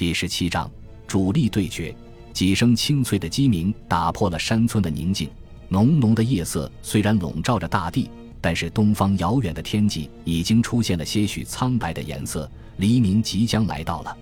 [0.00, 0.70] 第十七章
[1.06, 1.94] 主力对决。
[2.32, 5.28] 几声清脆的鸡鸣打破了山村的宁静。
[5.68, 8.10] 浓浓的夜色虽然笼罩着大地，
[8.40, 12.50] 但是东方遥远的天际已经出现了些许苍白的颜色。
[12.78, 14.16] 黎明即将来到了。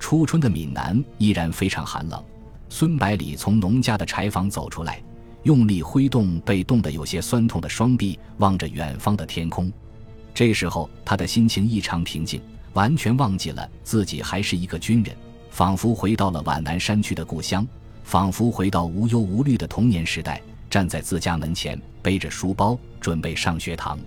[0.00, 2.20] 初春的闽南依然非常寒冷。
[2.68, 5.00] 孙百里从农家的柴房走出来，
[5.44, 9.72] 用力挥动被冻得有些酸痛的双臂，望着远方的天空。
[10.34, 12.40] 这时候，他的心情异常平静，
[12.72, 15.16] 完全忘记了自己还是一个军人，
[15.50, 17.66] 仿佛回到了皖南山区的故乡，
[18.04, 20.40] 仿佛回到无忧无虑的童年时代。
[20.70, 23.98] 站在自家门前，背着书包准备上学堂。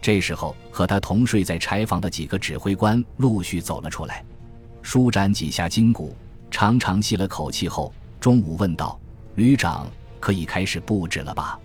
[0.00, 4.24] 这时候，和他同睡在柴房的几个指挥官陆续走了出来，
[4.80, 6.16] 舒展几下筋骨，
[6.50, 8.98] 长长吸了口气后，中午问道
[9.36, 9.86] ：“旅长，
[10.18, 11.60] 可以开始布置了吧？”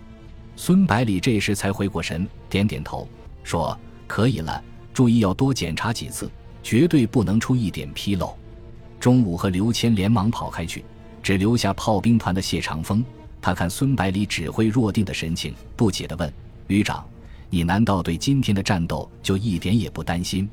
[0.56, 3.08] 孙百里这时才回过神，点点头，
[3.44, 3.74] 说
[4.06, 4.62] ：“可以了，
[4.94, 6.30] 注意要多检查几次，
[6.62, 8.34] 绝对不能出一点纰漏。”
[8.98, 10.82] 中午和刘谦连忙跑开去，
[11.22, 13.04] 只留下炮兵团的谢长风。
[13.42, 16.32] 他看孙百里指挥若定的神情，不解地问
[16.68, 17.04] ：“旅长，
[17.50, 20.48] 你难道对今天的战斗就一点也不担心？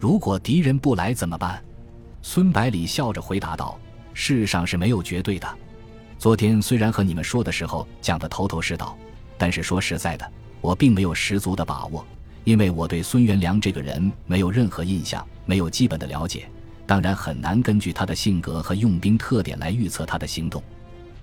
[0.00, 1.62] 如果敌人不来怎么办？”
[2.22, 3.78] 孙百里笑着回答道
[4.14, 5.46] ：“世上是没有绝对的。
[6.18, 8.96] 昨天虽然和你们说的时候讲得头头是道，
[9.36, 12.06] 但是说实在的，我并没有十足的把握，
[12.44, 16.48] 因为我对孙元良这个人没有任何印象，没有基本的了解，
[16.86, 20.62] 当然很难根据他的性格和用兵特点来预测他的行动。”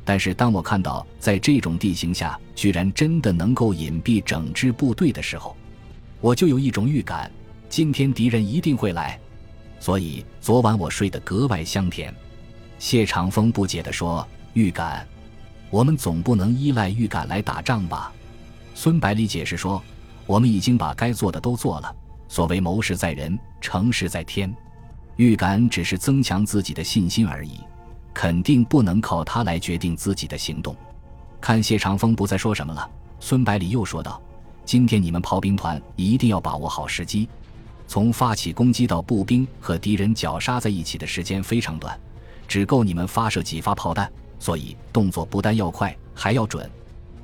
[0.05, 5.55] 但是当我看到在这种地形下居然真的能够隐蔽整支部队的时候，
[6.19, 7.29] 我就有一种预感，
[7.69, 9.19] 今天敌人一定会来。
[9.79, 12.13] 所以昨晚我睡得格外香甜。
[12.79, 15.05] 谢长风不解地说：“预感？
[15.69, 18.11] 我们总不能依赖预感来打仗吧？”
[18.73, 19.83] 孙百里解释说
[20.29, 21.95] ：“我们已经把该做的都做了。
[22.27, 24.55] 所谓谋事在人，成事在天，
[25.15, 27.59] 预感只是增强自己的信心而已。”
[28.13, 30.75] 肯定不能靠他来决定自己的行动。
[31.41, 32.87] 看谢长风不再说什么了，
[33.19, 34.21] 孙百里又说道
[34.65, 37.27] ：“今天你们炮兵团一定要把握好时机。
[37.87, 41.97] 从发起攻击到步兵和敌人绞杀在一起的时间非常短，
[42.47, 44.11] 只够你们发射几发炮弹。
[44.37, 46.69] 所以动作不但要快，还要准。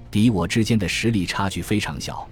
[0.09, 2.25] 敌我之间的实力差距非常小，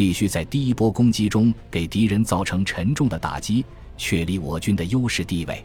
[0.00, 3.62] 必须在第一波攻击中给敌人造成沉重的打击，
[3.98, 5.62] 确立我军的优势地位。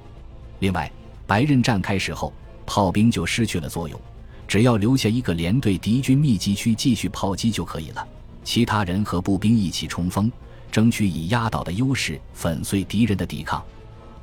[0.59, 0.91] 另外。”
[1.25, 2.33] 白刃战开始后，
[2.65, 3.99] 炮兵就失去了作用，
[4.45, 8.07] 只要留下一个连队敌军密集区继续炮击就可以了。
[8.43, 10.31] 其他人和步兵一起冲锋，
[10.69, 13.63] 争取以压倒的优势粉碎敌人的抵抗。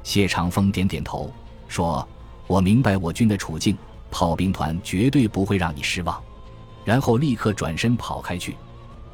[0.04, 1.32] 谢长风点点头，
[1.66, 2.06] 说
[2.46, 3.76] ：“我明白我军的处境，
[4.10, 6.22] 炮兵团绝对不会让你失望。”
[6.84, 8.54] 然后立刻转身跑开去。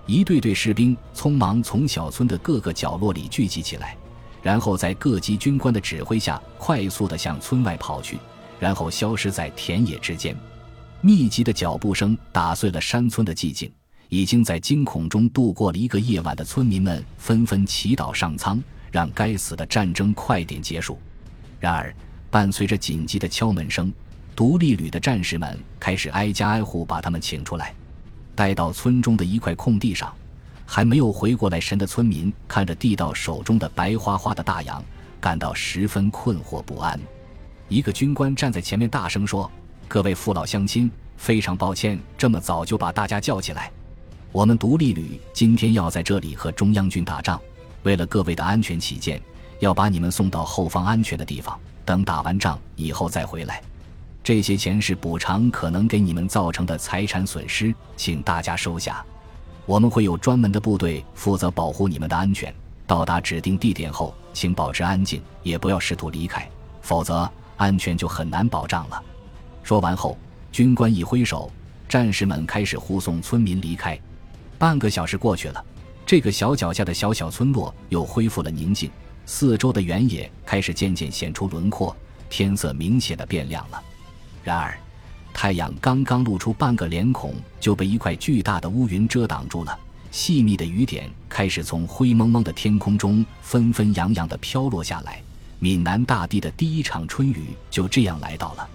[0.09, 3.95] 一队队士兵匆忙从小村的各个角落里聚集起来。
[4.43, 8.19] 然后在各级军官的指挥下，快速地向村外跑去，
[8.59, 10.35] 然后消失在田野之间。
[11.03, 13.71] 密集的脚步声打碎了山村的寂静。
[14.09, 18.59] 已经在惊恐中度过了一个夜晚的村民们纷纷祈祷上苍，
[18.91, 20.99] 让该死的战争快点结束。
[21.61, 21.95] 然而，
[22.31, 23.93] 伴随着紧急的敲门声，
[24.35, 27.75] 独立旅的战士们开始挨家挨户把他们请出来，
[28.39, 30.15] 带到村中的一块空地上。
[30.65, 34.81] 还没有回过来神的村民看着地道手中的白花花的大洋，
[35.19, 37.01] 感到十分困惑不安。
[37.69, 39.51] 一个军官站在前面大声说
[39.89, 43.73] ：“各位父老乡亲，非常抱歉这么早就把大家叫起来。
[44.31, 47.41] 我们独立旅今天要在这里和中央军打仗，
[47.83, 49.21] 为了各位的安全起见，
[49.59, 53.61] 要把你们送到后方安全的地方，等打完仗以后再回来。
[54.29, 59.03] 这些钱是补偿可能给你们造成的财产损失，请大家收下。”
[59.65, 62.55] 我们会有专门的部队负责保护你们的安全。
[62.87, 66.47] 到达指定地点后，请保持安静，也不要试图离开，
[66.83, 69.03] 否则安全就很难保障了。
[69.63, 70.15] 说完后，
[70.53, 71.51] 军官一挥手，
[71.89, 73.99] 战士们开始护送村民离开。
[74.59, 75.65] 半个小时过去了，
[76.05, 78.91] 这个小脚下的小小村落又恢复了宁静，
[79.25, 81.97] 四周的原野开始渐渐显出轮廓，
[82.29, 83.83] 天色明显的变亮了。
[84.49, 84.79] 然而，
[85.35, 89.79] 太阳刚刚露出半个脸孔，就被一块巨大的乌云遮挡住了。
[90.11, 95.21] 细密的雨点开始从灰蒙蒙的天空中纷纷扬扬地飘落下来。
[95.59, 98.67] 闽南大地的第一场春雨就这样来到了。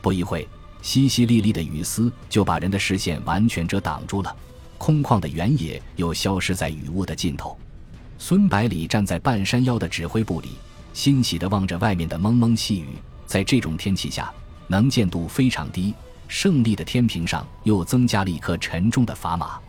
[0.00, 0.48] 不一会，
[0.82, 4.36] 淅淅沥沥的雨丝就把人的视线完全遮挡住了。
[4.76, 7.56] 空旷的原野又消失在雨雾的尽头。
[8.18, 10.48] 孙百里站在半山腰的指挥部里，
[10.92, 12.88] 欣喜地望着外面的蒙蒙细雨。
[13.24, 14.30] 在这种天气下，
[14.72, 15.92] 能见度非常低，
[16.28, 19.60] 胜利的天平上又增加了一颗沉重的砝码。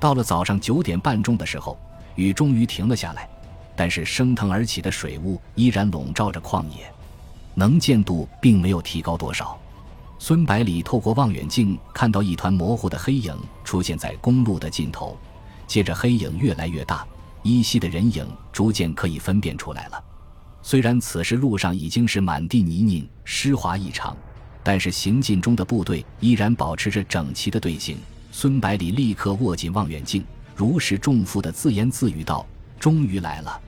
[0.00, 1.78] 到了早上九点半钟的时候，
[2.16, 3.28] 雨终于停了下来，
[3.76, 6.92] 但是升腾而起的水雾依然笼罩着旷野。
[7.54, 9.56] 能见度并没有提高多少。
[10.18, 13.32] 孙百里透过望远镜看到一团模糊的黑影
[13.62, 15.16] 出现在公路的尽头，
[15.68, 17.06] 接着黑影越来越大，
[17.44, 20.04] 依稀的人影逐渐可以分辨出来了。
[20.60, 24.16] 虽然此时路上已经是满地泥泞，湿滑异常，
[24.62, 27.98] 但是行进中的部队依然保持着整齐的队形。
[28.32, 30.24] 孙百里立刻握紧望远镜，
[30.54, 32.46] 如释重负地自言自语道
[32.78, 33.60] ：“终于来了。”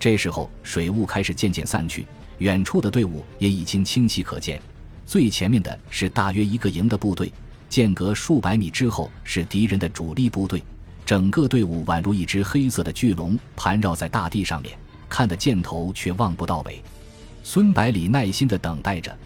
[0.00, 2.06] 这时候，水雾开始渐渐散去，
[2.38, 4.60] 远处的队伍也已经清晰可见。
[5.04, 7.32] 最前面的是大约一个营的部队，
[7.68, 10.62] 间隔数百米之后是敌人的主力部队。
[11.04, 14.78] 整个队伍宛如一只黑色的巨龙，盘绕在大地上面。
[15.08, 16.82] 看得箭头却望不到尾，
[17.42, 19.16] 孙百里耐心地等待着，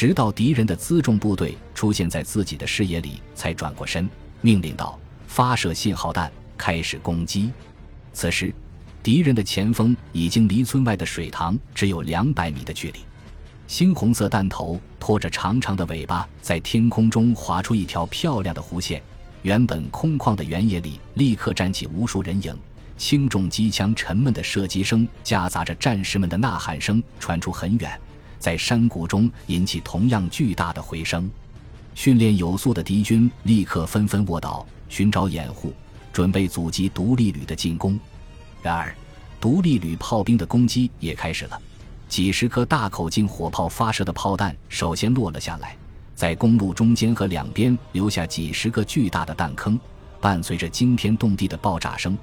[0.00, 4.08] 直到敌人的辎重部队出现在自己的视野里，才转过身，
[4.40, 4.98] 命令道
[5.28, 7.52] ：“发射信号弹，开始攻击。”
[8.14, 8.50] 此时，
[9.02, 13.00] 敌人的前锋已经离村外的水塘只有两百米的距离，
[13.68, 19.02] 猩红色弹头拖着长长的尾巴，在天空中划出一条漂亮的弧线。
[19.42, 22.56] 原本空旷的原野里，立刻站起无数人影。
[22.96, 28.00] 轻重机枪沉闷的射击声夹杂着战士们的呐喊声传出很远，
[28.40, 31.30] 在山谷中引起同样巨大的回声。
[31.94, 35.72] 训练有素的敌军立刻纷纷卧倒，寻找掩护，
[36.12, 37.98] 准备阻击独立旅的进攻。
[38.62, 38.94] 然而，
[39.40, 41.60] 独立旅炮兵的攻击也开始了。
[42.08, 45.76] 几十颗大口径火炮发射的炮弹首先落了下来，
[46.14, 49.78] 在公路中间和两边留下几十个巨大的弹坑，
[50.20, 52.16] 伴随着惊天动地的爆炸声。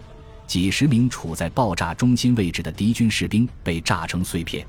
[0.46, 4.66] 几十名处在爆炸中心位置的敌军士兵被炸成碎片，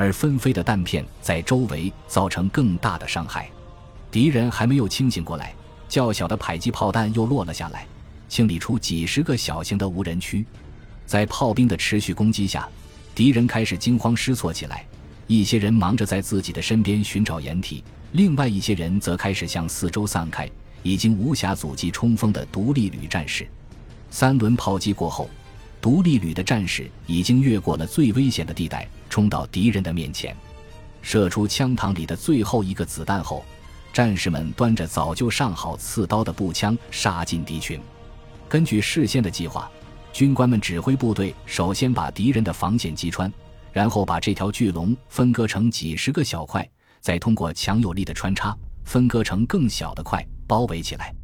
[0.00, 3.50] 而纷飞的弹片在周围造成更大的伤害。
[4.10, 5.54] 敌人还没有清醒过来，
[5.90, 7.86] 较小的迫击炮弹又落了下来，
[8.26, 10.42] 清理出几十个小型的无人区。
[11.04, 12.66] 在炮兵的持续攻击下，
[13.14, 14.86] 敌人开始惊慌失措起来。
[15.26, 20.50] 一些人忙着在自己的身边寻找掩体，另外一些人则开始向四周散开，
[20.82, 23.46] 已经无暇阻击冲锋的独立旅战士。
[24.10, 25.28] 三轮炮击过后，
[25.80, 30.36] 独立旅的战士已经越过了最危险的地带，冲到敌人的面前，
[31.00, 33.44] 射出枪膛里的最后一个子弹后，
[33.92, 37.80] 战士们端着早就上好刺刀的步枪杀进敌群。
[38.48, 39.70] 根据事先的计划，
[40.12, 43.32] 军官们指挥部队首先把敌人的防线击穿，
[43.72, 46.68] 然后把这条巨龙分割成几十个小块，
[47.00, 48.54] 再通过强有力的穿插
[48.84, 51.14] 分割成更小的块，包围起来。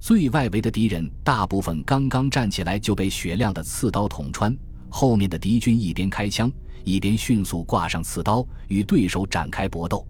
[0.00, 4.56] 最外围的敌人大部分刚刚站起来就被雪亮的刺刀捅穿，
[4.88, 6.50] 后面的敌军一边开枪，
[6.84, 10.06] 一边迅速挂上刺刀，与对手展开搏斗。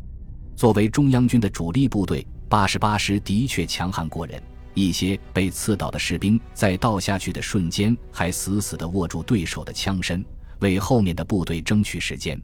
[0.55, 4.41] 作为中央军的主力部队，八十八师的确强悍过人。
[4.75, 10.25] 一些被刺倒的士兵在倒下去的瞬间，还死死地握住对手的枪身，
[10.61, 12.41] 为后面的部队争取时间。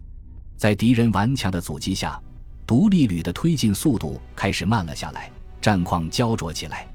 [0.57, 2.21] 在敌人顽强的阻击下，
[2.67, 5.31] 独立旅的推进速度开始慢了下来，
[5.61, 6.89] 战况焦灼起来。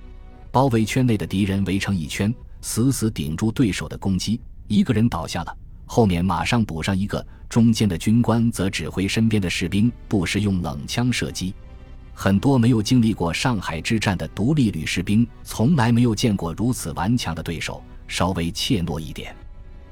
[0.51, 4.39] 包围圈内的敌人围成一圈，死死顶住对手的攻击。
[4.67, 7.25] 一个人倒下了，后面马上补上一个。
[7.47, 11.51] 中间的军官则指挥身边的士兵不时用冷枪射击。
[12.13, 19.35] 很多没有经历过上海之战的独立旅士兵，从来没有见过如此顽强的对手，稍微怯懦一点，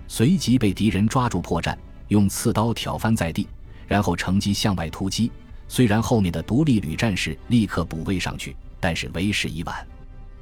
[0.07, 1.75] 随即被敌人抓住破绽，
[2.10, 3.48] 用刺刀挑翻在地，
[3.88, 5.31] 然后乘机向外突击。
[5.68, 9.88] 虽然后面的独立旅战士立刻补位上去，但是为时已晚。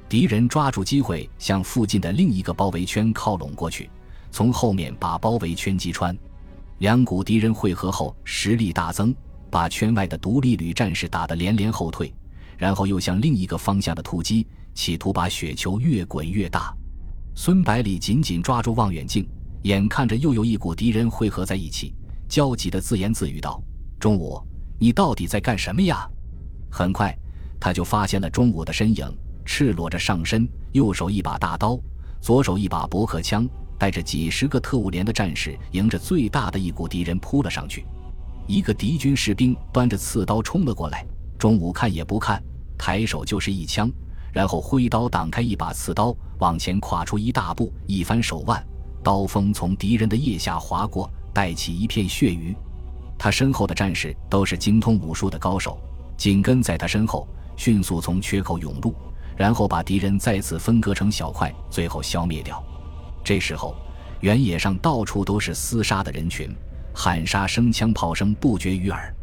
[0.08, 3.90] 敌人抓住机会向附近的另一个包围圈靠拢过去，
[4.30, 6.16] 从后面把包围圈击穿。
[6.78, 9.14] 两股敌人汇合后，实力大增，
[9.50, 12.14] 把圈外的独立旅战士打得连连后退，
[12.56, 16.72] 然后又向另一个方向的突击，企图把雪球越滚越大。
[17.34, 19.28] 孙百里紧紧抓住望远镜，
[19.62, 21.92] 眼看着又有一股敌人汇合在一起，
[22.28, 23.60] 焦急地自言自语道
[23.98, 24.40] ：“中午，
[24.78, 26.08] 你到底在干什么呀？”
[26.70, 27.16] 很快，
[27.58, 29.04] 他就发现了中午的身影。
[29.46, 31.78] 赤裸着上身，右手一把大刀，
[32.20, 33.48] 左手一把驳壳枪，
[33.78, 37.86] 带着几十个特务连的战士，迎着最大的一股敌人扑了上去。
[38.46, 41.06] 一个敌军士兵端着刺刀冲了过来，
[41.38, 42.42] 中午看也不看，
[42.76, 43.90] 抬手就是一枪，
[44.32, 48.62] 然后挥刀挡开一把刺刀，往前跨出一大步，一翻手腕，
[49.02, 52.54] 刀锋从敌人的腋下划过，带起一片血雨。
[53.16, 55.78] 他身后的战士都是精通武术的高手，
[56.16, 57.26] 紧跟在他身后，
[57.56, 58.94] 迅速从缺口涌入。
[59.36, 62.62] 然后把敌人再次分割成小块，最后消灭掉。
[63.22, 63.76] 这时候，
[64.20, 66.54] 原野上到处都是厮杀的人群，
[66.94, 69.14] 喊杀声、枪炮声不绝于耳。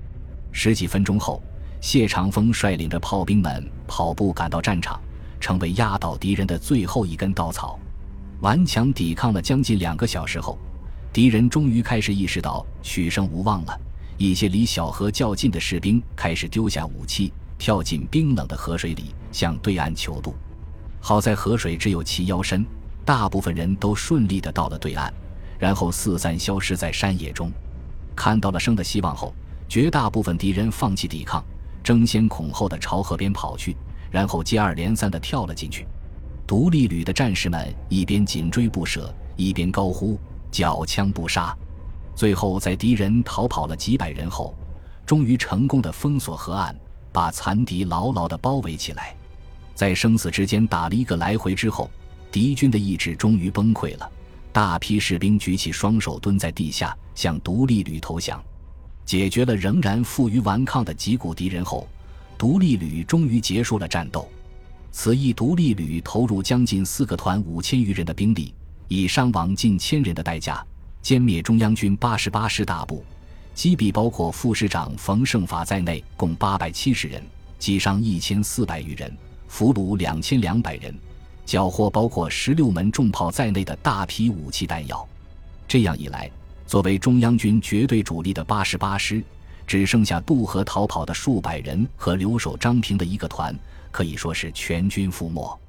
[0.52, 1.42] 十几分钟后，
[1.82, 5.02] 谢长风率领着炮兵们跑步赶到战场，
[5.40, 7.80] 成为压倒敌人的最后一根稻草。
[8.42, 10.60] 顽强抵抗了将近两个小时后，
[11.12, 13.80] 敌人终于开始意识到取胜无望了，
[14.18, 20.34] 一些离小河较近的士兵开始丢下武器，跳进冰冷的河水里，向对岸求渡。
[21.02, 22.66] 好在河水只有齐腰深，
[23.04, 25.12] 大部分人都顺利地到了对岸，
[25.60, 27.52] 然后四散消失在山野中。
[28.16, 29.34] 看到了生的希望后，
[29.68, 31.44] 绝大部分敌人放弃抵抗，
[31.84, 33.76] 争先恐后地朝河边跑去，
[34.12, 35.86] 然后接二连三地跳了进去。
[36.46, 40.20] 独立旅的战士们一边紧追不舍，一边高呼
[40.52, 41.58] “缴枪不杀”。
[42.16, 44.56] 最后，在敌人逃跑了几百人后，
[45.06, 46.76] 终于成功的封锁河岸，
[47.12, 49.16] 把残敌牢牢地包围起来。
[49.76, 51.90] 在生死之间打了一个来回之后，
[52.32, 54.12] 敌军的意志终于崩溃了。
[54.52, 58.44] 大批士兵举起双手，蹲在地下，向独立旅投降。
[59.06, 61.88] 解决了仍然负隅顽抗的几股敌人后，
[62.38, 64.30] 独立旅终于结束了战斗。
[64.92, 68.54] 此役，独立旅投入将近四个团五千余人的兵力，
[68.88, 70.64] 以伤亡近千人的代价。
[71.04, 73.04] 歼灭中央军八十八师大部，
[73.54, 77.22] 击毙包括副师长冯胜法在内共八百七十人，
[77.58, 79.12] 击伤一千四百余人，
[79.54, 80.92] 俘虏两千两百人，
[81.46, 85.08] 缴获包括十六门重炮在内的大批武器弹药。
[85.68, 86.28] 这样一来，
[86.66, 89.24] 作为中央军绝对主力的八十八师，
[89.68, 93.56] 只剩下渡河逃跑的数百人和留守张平的一个团，
[93.92, 95.60] 可以说是全军覆没。